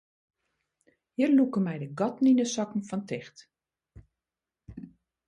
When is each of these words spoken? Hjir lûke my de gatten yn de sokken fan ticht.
Hjir 1.15 1.29
lûke 1.37 1.59
my 1.65 1.77
de 1.81 1.87
gatten 1.99 2.29
yn 2.29 2.39
de 2.41 2.45
sokken 2.55 2.81
fan 2.89 3.03
ticht. 3.09 3.37